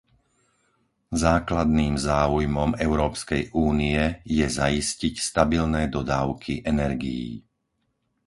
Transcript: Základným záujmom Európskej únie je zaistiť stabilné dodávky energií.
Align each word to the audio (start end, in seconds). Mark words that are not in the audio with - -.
Základným 1.25 1.93
záujmom 2.09 2.69
Európskej 2.87 3.41
únie 3.67 3.99
je 4.39 4.45
zaistiť 4.59 5.13
stabilné 5.29 5.81
dodávky 5.95 6.53
energií. 6.73 7.27